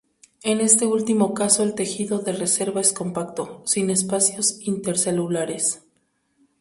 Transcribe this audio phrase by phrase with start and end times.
[0.41, 5.83] En este último caso el tejido de reserva es compacto, sin espacios intercelulares.